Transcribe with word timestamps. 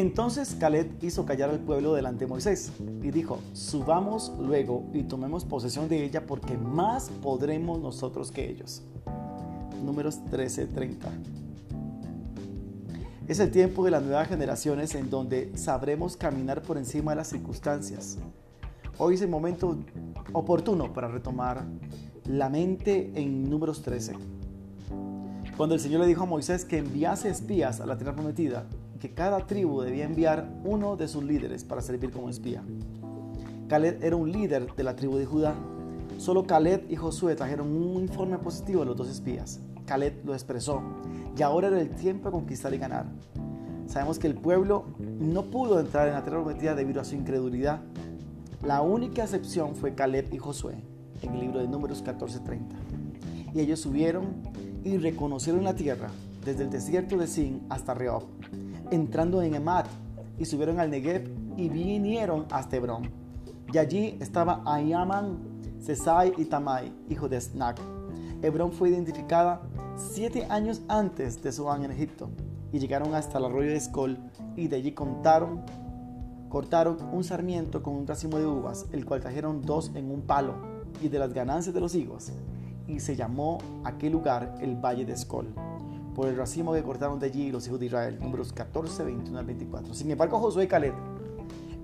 Entonces 0.00 0.56
Caleb 0.58 0.96
hizo 1.02 1.26
callar 1.26 1.50
al 1.50 1.58
pueblo 1.58 1.92
delante 1.92 2.24
de 2.24 2.30
Moisés 2.30 2.72
y 3.02 3.10
dijo, 3.10 3.38
subamos 3.52 4.32
luego 4.40 4.88
y 4.94 5.02
tomemos 5.02 5.44
posesión 5.44 5.90
de 5.90 6.02
ella 6.02 6.26
porque 6.26 6.56
más 6.56 7.10
podremos 7.20 7.78
nosotros 7.80 8.30
que 8.30 8.48
ellos. 8.48 8.82
Números 9.84 10.20
13:30. 10.30 11.06
Es 13.28 13.40
el 13.40 13.50
tiempo 13.50 13.84
de 13.84 13.90
las 13.90 14.02
nuevas 14.02 14.26
generaciones 14.26 14.94
en 14.94 15.10
donde 15.10 15.52
sabremos 15.54 16.16
caminar 16.16 16.62
por 16.62 16.78
encima 16.78 17.12
de 17.12 17.16
las 17.16 17.28
circunstancias. 17.28 18.16
Hoy 18.96 19.16
es 19.16 19.20
el 19.20 19.28
momento 19.28 19.76
oportuno 20.32 20.94
para 20.94 21.08
retomar 21.08 21.66
la 22.24 22.48
mente 22.48 23.12
en 23.16 23.50
números 23.50 23.82
13. 23.82 24.14
Cuando 25.58 25.74
el 25.74 25.80
Señor 25.82 26.00
le 26.00 26.06
dijo 26.06 26.22
a 26.22 26.26
Moisés 26.26 26.64
que 26.64 26.78
enviase 26.78 27.28
espías 27.28 27.82
a 27.82 27.86
la 27.86 27.98
tierra 27.98 28.14
prometida, 28.14 28.64
que 29.00 29.14
cada 29.14 29.46
tribu 29.46 29.80
debía 29.80 30.04
enviar 30.04 30.52
uno 30.62 30.94
de 30.94 31.08
sus 31.08 31.24
líderes 31.24 31.64
para 31.64 31.80
servir 31.80 32.10
como 32.10 32.28
espía. 32.28 32.62
Caleb 33.66 33.98
era 34.02 34.14
un 34.14 34.30
líder 34.30 34.74
de 34.74 34.84
la 34.84 34.94
tribu 34.94 35.16
de 35.16 35.24
Judá. 35.24 35.54
Solo 36.18 36.44
Caleb 36.44 36.84
y 36.90 36.96
Josué 36.96 37.34
trajeron 37.34 37.68
un 37.68 38.02
informe 38.02 38.36
positivo 38.38 38.80
de 38.80 38.86
los 38.86 38.96
dos 38.96 39.08
espías. 39.08 39.60
Caleb 39.86 40.20
lo 40.24 40.34
expresó 40.34 40.82
y 41.36 41.42
ahora 41.42 41.68
era 41.68 41.80
el 41.80 41.90
tiempo 41.90 42.28
de 42.28 42.32
conquistar 42.32 42.74
y 42.74 42.78
ganar. 42.78 43.06
Sabemos 43.86 44.18
que 44.18 44.26
el 44.26 44.34
pueblo 44.34 44.84
no 44.98 45.50
pudo 45.50 45.80
entrar 45.80 46.06
en 46.06 46.14
la 46.14 46.22
tierra 46.22 46.42
prometida 46.42 46.74
debido 46.74 47.00
a 47.00 47.04
su 47.04 47.14
incredulidad. 47.14 47.80
La 48.62 48.82
única 48.82 49.22
excepción 49.22 49.74
fue 49.76 49.94
Caleb 49.94 50.28
y 50.32 50.38
Josué 50.38 50.74
en 51.22 51.32
el 51.32 51.40
libro 51.40 51.60
de 51.60 51.68
Números 51.68 52.04
14:30. 52.04 52.76
Y 53.54 53.60
ellos 53.60 53.80
subieron 53.80 54.42
y 54.84 54.98
reconocieron 54.98 55.64
la 55.64 55.74
tierra 55.74 56.10
desde 56.44 56.64
el 56.64 56.70
desierto 56.70 57.16
de 57.16 57.26
Sin 57.26 57.62
hasta 57.68 57.94
Rehob 57.94 58.24
entrando 58.90 59.40
en 59.42 59.54
Emat, 59.54 59.86
y 60.38 60.44
subieron 60.44 60.80
al 60.80 60.90
Negev 60.90 61.28
y 61.56 61.68
vinieron 61.68 62.46
hasta 62.50 62.76
Hebrón. 62.76 63.10
Y 63.72 63.78
allí 63.78 64.16
estaba 64.20 64.62
Ayaman, 64.64 65.38
Sesai 65.80 66.32
y 66.38 66.46
Tamai, 66.46 66.92
hijo 67.08 67.28
de 67.28 67.40
Snack. 67.40 67.78
Hebrón 68.42 68.72
fue 68.72 68.88
identificada 68.88 69.60
siete 69.96 70.46
años 70.46 70.80
antes 70.88 71.42
de 71.42 71.52
su 71.52 71.70
en 71.70 71.90
Egipto 71.90 72.30
y 72.72 72.78
llegaron 72.78 73.14
hasta 73.14 73.38
el 73.38 73.44
arroyo 73.44 73.68
de 73.68 73.76
Escol 73.76 74.18
y 74.56 74.68
de 74.68 74.76
allí 74.76 74.92
contaron, 74.92 75.60
cortaron 76.48 76.96
un 77.12 77.22
sarmiento 77.22 77.82
con 77.82 77.94
un 77.94 78.06
racimo 78.06 78.38
de 78.38 78.46
uvas, 78.46 78.86
el 78.92 79.04
cual 79.04 79.20
trajeron 79.20 79.60
dos 79.60 79.92
en 79.94 80.10
un 80.10 80.22
palo 80.22 80.54
y 81.02 81.08
de 81.08 81.18
las 81.18 81.34
ganancias 81.34 81.74
de 81.74 81.80
los 81.80 81.94
higos 81.94 82.32
y 82.88 82.98
se 82.98 83.14
llamó 83.14 83.58
aquel 83.84 84.12
lugar 84.12 84.54
el 84.60 84.74
Valle 84.74 85.04
de 85.04 85.12
Escol 85.12 85.54
por 86.20 86.28
el 86.28 86.36
racimo 86.36 86.74
que 86.74 86.82
cortaron 86.82 87.18
de 87.18 87.28
allí 87.28 87.50
los 87.50 87.66
hijos 87.66 87.80
de 87.80 87.86
Israel. 87.86 88.18
Números 88.20 88.52
14, 88.52 89.04
21 89.04 89.38
al 89.38 89.46
24. 89.46 89.94
Sin 89.94 90.10
embargo, 90.10 90.38
Josué 90.38 90.64
y 90.64 90.66
Caleb 90.66 90.92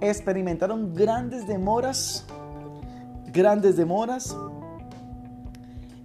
experimentaron 0.00 0.92
grandes 0.92 1.46
demoras, 1.46 2.26
grandes 3.32 3.76
demoras 3.76 4.36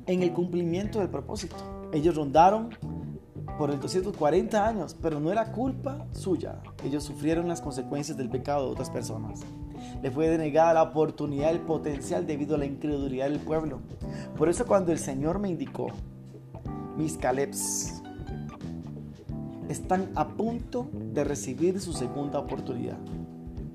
en 0.05 0.21
el 0.21 0.31
cumplimiento 0.31 0.99
del 0.99 1.09
propósito. 1.09 1.55
Ellos 1.91 2.13
rondaron 2.13 2.69
por 3.57 3.71
el 3.71 3.79
240 3.79 4.63
años, 4.63 4.95
pero 5.01 5.19
no 5.19 5.31
era 5.31 5.51
culpa 5.51 6.05
suya. 6.11 6.61
Ellos 6.83 7.03
sufrieron 7.03 7.47
las 7.47 7.61
consecuencias 7.61 8.15
del 8.15 8.29
pecado 8.29 8.67
de 8.67 8.71
otras 8.73 8.91
personas. 8.91 9.39
Le 10.03 10.11
fue 10.11 10.27
denegada 10.27 10.75
la 10.75 10.83
oportunidad, 10.83 11.49
el 11.49 11.61
potencial 11.61 12.27
debido 12.27 12.53
a 12.53 12.59
la 12.59 12.67
incredulidad 12.67 13.27
del 13.27 13.39
pueblo. 13.39 13.79
Por 14.37 14.49
eso 14.49 14.67
cuando 14.67 14.91
el 14.91 14.99
Señor 14.99 15.39
me 15.39 15.49
indicó, 15.49 15.87
mis 16.95 17.17
Calebs, 17.17 18.03
están 19.69 20.09
a 20.15 20.27
punto 20.27 20.89
de 20.91 21.23
recibir 21.23 21.79
su 21.79 21.93
segunda 21.93 22.39
oportunidad. 22.39 22.97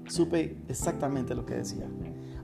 Supe 0.08 0.58
exactamente 0.68 1.34
lo 1.34 1.46
que 1.46 1.54
decía. 1.54 1.86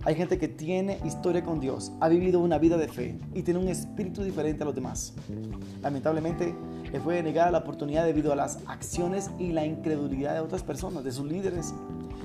Hay 0.03 0.15
gente 0.15 0.39
que 0.39 0.49
tiene 0.49 0.99
historia 1.05 1.45
con 1.45 1.61
Dios, 1.61 1.93
ha 2.01 2.09
vivido 2.09 2.41
una 2.41 2.57
vida 2.57 2.79
de 2.79 2.89
fe 2.89 3.19
y 3.35 3.43
tiene 3.43 3.61
un 3.61 3.69
espíritu 3.69 4.23
diferente 4.23 4.63
a 4.63 4.67
los 4.67 4.75
demás. 4.75 5.13
Lamentablemente, 5.83 6.55
le 6.91 7.01
fue 7.01 7.23
negada 7.23 7.51
la 7.51 7.59
oportunidad 7.59 8.07
debido 8.07 8.33
a 8.33 8.37
las 8.37 8.61
acciones 8.67 9.31
y 9.39 9.53
la 9.53 9.67
incredulidad 9.67 10.35
de 10.35 10.41
otras 10.41 10.63
personas, 10.63 11.05
de 11.05 11.13
sus 11.13 11.27
líderes, 11.27 11.75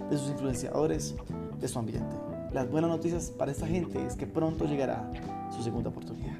de 0.09 0.17
sus 0.17 0.29
influenciadores, 0.29 1.15
de 1.59 1.67
su 1.67 1.77
ambiente. 1.77 2.15
Las 2.53 2.71
buenas 2.71 2.89
noticias 2.89 3.29
para 3.31 3.51
esta 3.51 3.67
gente 3.67 4.05
es 4.05 4.15
que 4.15 4.25
pronto 4.25 4.65
llegará 4.65 5.11
su 5.53 5.61
segunda 5.61 5.89
oportunidad. 5.89 6.37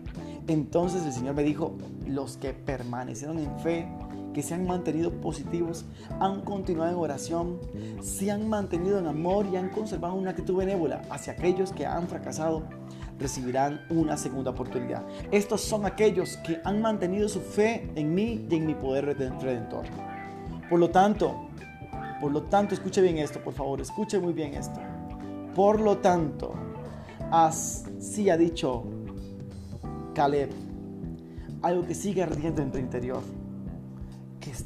Entonces 0.48 1.04
el 1.06 1.12
Señor 1.12 1.36
me 1.36 1.44
dijo, 1.44 1.76
los 2.08 2.38
que 2.38 2.54
permanecieron 2.54 3.40
en 3.40 3.60
fe 3.60 3.88
que 4.36 4.44
se 4.44 4.54
han 4.54 4.68
mantenido 4.68 5.12
positivos, 5.22 5.86
han 6.20 6.42
continuado 6.42 6.92
en 6.92 6.98
oración, 6.98 7.58
se 8.02 8.30
han 8.30 8.50
mantenido 8.50 9.00
en 9.00 9.08
amor 9.08 9.46
y 9.46 9.56
han 9.56 9.70
conservado 9.70 10.16
una 10.16 10.32
actitud 10.32 10.58
benévola 10.58 11.04
hacia 11.10 11.32
aquellos 11.32 11.72
que 11.72 11.86
han 11.86 12.10
fracasado, 12.10 12.64
recibirán 13.18 13.80
una 13.90 14.18
segunda 14.18 14.52
oportunidad. 14.52 15.06
Estos 15.32 15.62
son 15.62 15.86
aquellos 15.86 16.36
que 16.46 16.60
han 16.66 16.82
mantenido 16.82 17.30
su 17.30 17.40
fe 17.40 17.90
en 17.96 18.14
mí 18.14 18.46
y 18.50 18.56
en 18.56 18.66
mi 18.66 18.76
poder 18.76 19.06
redentor. 19.06 19.86
Por 20.70 20.80
lo 20.82 20.90
tanto, 20.90 21.48
por 22.20 22.34
lo 22.34 22.44
tanto, 22.44 22.74
escuche 22.74 23.02
bien 23.02 23.20
esto, 23.20 23.42
por 23.42 23.54
favor, 23.54 23.80
escuche 23.80 24.20
muy 24.20 24.34
bien 24.34 24.54
esto. 24.54 24.82
Por 25.56 25.80
lo 25.80 26.00
tanto, 26.00 26.56
así 27.32 28.30
ha 28.30 28.36
dicho 28.36 28.84
Caleb, 30.14 30.50
algo 31.62 31.88
que 31.88 31.96
sigue 31.96 32.22
ardiendo 32.22 32.62
en 32.62 32.74
tu 32.74 32.80
interior 32.80 33.22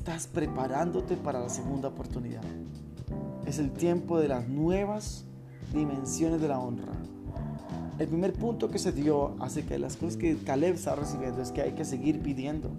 estás 0.09 0.25
preparándote 0.25 1.15
para 1.15 1.39
la 1.39 1.49
segunda 1.49 1.89
oportunidad. 1.89 2.41
Es 3.45 3.59
el 3.59 3.69
tiempo 3.69 4.19
de 4.19 4.27
las 4.27 4.47
nuevas 4.47 5.25
dimensiones 5.71 6.41
de 6.41 6.47
la 6.47 6.59
honra. 6.59 6.93
El 7.99 8.07
primer 8.07 8.33
punto 8.33 8.71
que 8.71 8.79
se 8.79 8.91
dio 8.91 9.35
acerca 9.39 9.75
de 9.75 9.79
las 9.79 9.97
cosas 9.97 10.17
que 10.17 10.35
Caleb 10.37 10.73
está 10.73 10.95
recibiendo 10.95 11.43
es 11.43 11.51
que 11.51 11.61
hay 11.61 11.73
que 11.73 11.85
seguir 11.85 12.21
pidiendo. 12.21 12.71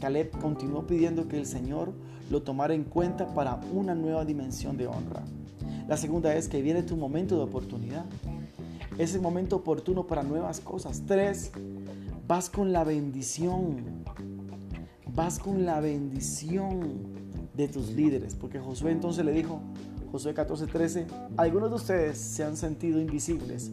Caleb 0.00 0.30
continuó 0.38 0.86
pidiendo 0.86 1.26
que 1.26 1.36
el 1.36 1.46
Señor 1.46 1.94
lo 2.30 2.42
tomara 2.42 2.74
en 2.74 2.84
cuenta 2.84 3.34
para 3.34 3.58
una 3.72 3.96
nueva 3.96 4.24
dimensión 4.24 4.76
de 4.76 4.86
honra. 4.86 5.24
La 5.88 5.96
segunda 5.96 6.32
es 6.36 6.46
que 6.46 6.62
viene 6.62 6.84
tu 6.84 6.96
momento 6.96 7.36
de 7.38 7.42
oportunidad. 7.42 8.04
Es 8.98 9.16
el 9.16 9.20
momento 9.20 9.56
oportuno 9.56 10.06
para 10.06 10.22
nuevas 10.22 10.60
cosas. 10.60 11.02
Tres, 11.08 11.50
vas 12.28 12.48
con 12.48 12.72
la 12.72 12.84
bendición 12.84 14.04
vas 15.18 15.40
con 15.40 15.66
la 15.66 15.80
bendición 15.80 16.78
de 17.56 17.66
tus 17.66 17.90
líderes. 17.90 18.36
Porque 18.36 18.60
Josué 18.60 18.92
entonces 18.92 19.24
le 19.24 19.32
dijo, 19.32 19.60
Josué 20.12 20.32
14:13, 20.32 21.06
algunos 21.36 21.70
de 21.70 21.74
ustedes 21.74 22.18
se 22.18 22.44
han 22.44 22.56
sentido 22.56 23.00
invisibles 23.00 23.72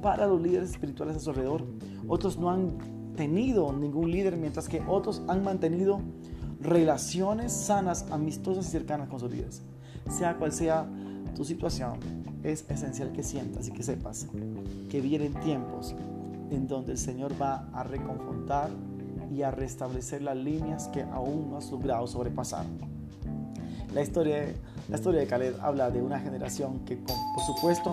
para 0.00 0.28
los 0.28 0.40
líderes 0.40 0.70
espirituales 0.70 1.16
a 1.16 1.18
su 1.18 1.30
alrededor. 1.30 1.64
Otros 2.06 2.38
no 2.38 2.48
han 2.48 2.78
tenido 3.16 3.72
ningún 3.72 4.12
líder, 4.12 4.36
mientras 4.36 4.68
que 4.68 4.80
otros 4.86 5.22
han 5.26 5.42
mantenido 5.42 6.00
relaciones 6.60 7.52
sanas, 7.52 8.06
amistosas 8.12 8.68
y 8.68 8.70
cercanas 8.70 9.08
con 9.08 9.18
sus 9.18 9.32
líderes. 9.32 9.62
Sea 10.08 10.36
cual 10.36 10.52
sea 10.52 10.88
tu 11.34 11.44
situación, 11.44 11.94
es 12.44 12.64
esencial 12.70 13.10
que 13.10 13.24
sientas 13.24 13.66
y 13.66 13.72
que 13.72 13.82
sepas 13.82 14.28
que 14.88 15.00
vienen 15.00 15.34
tiempos 15.40 15.96
en 16.52 16.68
donde 16.68 16.92
el 16.92 16.98
Señor 16.98 17.32
va 17.40 17.68
a 17.72 17.82
reconfortar 17.82 18.70
y 19.34 19.42
a 19.42 19.50
restablecer 19.50 20.22
las 20.22 20.36
líneas 20.36 20.88
que 20.88 21.02
aún 21.02 21.50
no 21.50 21.58
has 21.58 21.70
logrado 21.70 22.06
sobrepasar. 22.06 22.66
La 23.94 24.02
historia, 24.02 24.54
la 24.88 24.96
historia 24.96 25.20
de 25.20 25.26
Caleb 25.26 25.56
habla 25.60 25.90
de 25.90 26.00
una 26.00 26.18
generación 26.18 26.84
que, 26.84 26.96
por 26.96 27.44
supuesto, 27.46 27.90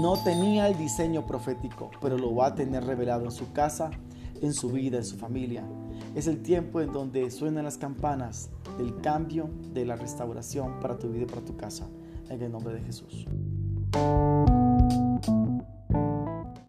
no 0.00 0.16
tenía 0.22 0.68
el 0.68 0.76
diseño 0.76 1.26
profético, 1.26 1.90
pero 2.00 2.18
lo 2.18 2.34
va 2.34 2.46
a 2.46 2.54
tener 2.54 2.84
revelado 2.84 3.24
en 3.24 3.30
su 3.30 3.52
casa, 3.52 3.90
en 4.42 4.52
su 4.52 4.70
vida, 4.70 4.98
en 4.98 5.04
su 5.04 5.16
familia. 5.16 5.64
Es 6.14 6.26
el 6.26 6.42
tiempo 6.42 6.80
en 6.80 6.92
donde 6.92 7.30
suenan 7.30 7.64
las 7.64 7.78
campanas 7.78 8.50
del 8.78 9.00
cambio, 9.00 9.48
de 9.72 9.84
la 9.84 9.96
restauración 9.96 10.80
para 10.80 10.98
tu 10.98 11.08
vida 11.08 11.22
y 11.22 11.26
para 11.26 11.42
tu 11.42 11.56
casa. 11.56 11.86
En 12.28 12.42
el 12.42 12.50
nombre 12.50 12.74
de 12.74 12.80
Jesús. 12.82 13.26